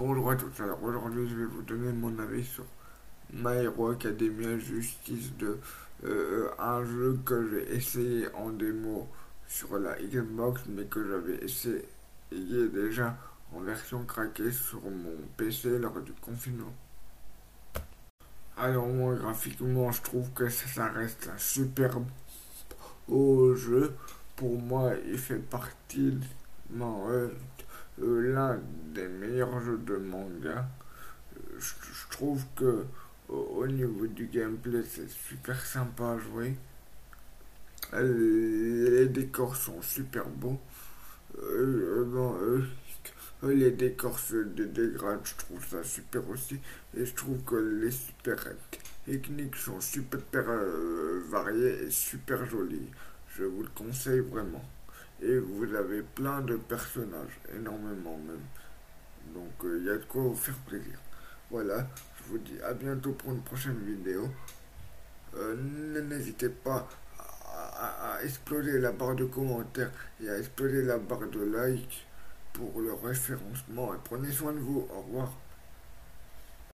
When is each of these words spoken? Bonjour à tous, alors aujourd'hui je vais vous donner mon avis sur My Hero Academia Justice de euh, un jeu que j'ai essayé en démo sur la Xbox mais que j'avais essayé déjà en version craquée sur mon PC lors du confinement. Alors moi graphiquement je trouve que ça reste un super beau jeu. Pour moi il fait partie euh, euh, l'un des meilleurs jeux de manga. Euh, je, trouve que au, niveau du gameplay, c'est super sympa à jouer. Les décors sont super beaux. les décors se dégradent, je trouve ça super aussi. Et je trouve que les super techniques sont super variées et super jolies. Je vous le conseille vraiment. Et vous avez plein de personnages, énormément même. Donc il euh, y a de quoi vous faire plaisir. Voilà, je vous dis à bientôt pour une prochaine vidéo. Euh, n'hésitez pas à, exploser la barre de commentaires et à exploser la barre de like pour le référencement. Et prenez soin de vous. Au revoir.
Bonjour 0.00 0.30
à 0.30 0.36
tous, 0.36 0.62
alors 0.62 0.82
aujourd'hui 0.82 1.28
je 1.28 1.36
vais 1.36 1.44
vous 1.44 1.60
donner 1.60 1.92
mon 1.92 2.18
avis 2.20 2.42
sur 2.42 2.64
My 3.34 3.64
Hero 3.64 3.90
Academia 3.90 4.58
Justice 4.58 5.36
de 5.36 5.58
euh, 6.04 6.48
un 6.58 6.82
jeu 6.86 7.18
que 7.22 7.46
j'ai 7.50 7.76
essayé 7.76 8.26
en 8.32 8.48
démo 8.48 9.06
sur 9.46 9.78
la 9.78 10.00
Xbox 10.00 10.62
mais 10.70 10.84
que 10.84 11.06
j'avais 11.06 11.44
essayé 11.44 11.84
déjà 12.72 13.14
en 13.54 13.60
version 13.60 14.02
craquée 14.06 14.50
sur 14.52 14.80
mon 14.84 15.18
PC 15.36 15.78
lors 15.78 16.00
du 16.00 16.12
confinement. 16.12 16.72
Alors 18.56 18.86
moi 18.86 19.14
graphiquement 19.16 19.92
je 19.92 20.00
trouve 20.00 20.30
que 20.30 20.48
ça 20.48 20.86
reste 20.86 21.28
un 21.30 21.36
super 21.36 21.98
beau 23.06 23.54
jeu. 23.54 23.92
Pour 24.34 24.58
moi 24.62 24.92
il 25.06 25.18
fait 25.18 25.36
partie 25.36 26.18
euh, 26.74 26.84
euh, 27.10 27.28
l'un 28.00 28.60
des 28.94 29.08
meilleurs 29.08 29.60
jeux 29.60 29.78
de 29.78 29.96
manga. 29.96 30.68
Euh, 31.36 31.58
je, 31.58 32.10
trouve 32.10 32.42
que 32.56 32.84
au, 33.28 33.66
niveau 33.66 34.06
du 34.06 34.26
gameplay, 34.26 34.82
c'est 34.88 35.08
super 35.08 35.64
sympa 35.64 36.12
à 36.12 36.18
jouer. 36.18 36.56
Les 37.92 39.06
décors 39.08 39.56
sont 39.56 39.82
super 39.82 40.26
beaux. 40.26 40.60
les 43.42 43.70
décors 43.70 44.18
se 44.18 44.36
dégradent, 44.36 45.24
je 45.24 45.34
trouve 45.36 45.64
ça 45.64 45.82
super 45.82 46.28
aussi. 46.28 46.58
Et 46.96 47.04
je 47.04 47.14
trouve 47.14 47.42
que 47.44 47.56
les 47.56 47.90
super 47.90 48.36
techniques 49.06 49.56
sont 49.56 49.80
super 49.80 50.20
variées 51.30 51.84
et 51.84 51.90
super 51.90 52.44
jolies. 52.46 52.90
Je 53.36 53.44
vous 53.44 53.62
le 53.62 53.70
conseille 53.74 54.20
vraiment. 54.20 54.64
Et 55.22 55.38
vous 55.38 55.74
avez 55.74 56.02
plein 56.02 56.40
de 56.40 56.56
personnages, 56.56 57.40
énormément 57.54 58.18
même. 58.18 58.46
Donc 59.34 59.52
il 59.62 59.68
euh, 59.68 59.84
y 59.84 59.90
a 59.90 59.96
de 59.96 60.04
quoi 60.04 60.22
vous 60.22 60.34
faire 60.34 60.56
plaisir. 60.66 60.98
Voilà, 61.50 61.86
je 62.18 62.30
vous 62.30 62.38
dis 62.38 62.60
à 62.62 62.72
bientôt 62.72 63.12
pour 63.12 63.32
une 63.32 63.42
prochaine 63.42 63.78
vidéo. 63.84 64.28
Euh, 65.36 66.02
n'hésitez 66.02 66.48
pas 66.48 66.88
à, 67.80 68.18
exploser 68.22 68.78
la 68.78 68.92
barre 68.92 69.14
de 69.14 69.24
commentaires 69.24 69.90
et 70.22 70.28
à 70.28 70.38
exploser 70.38 70.82
la 70.82 70.98
barre 70.98 71.28
de 71.28 71.40
like 71.40 72.06
pour 72.52 72.80
le 72.80 72.92
référencement. 72.94 73.94
Et 73.94 73.98
prenez 74.04 74.30
soin 74.30 74.52
de 74.52 74.58
vous. 74.58 74.86
Au 74.90 75.00
revoir. 75.00 75.32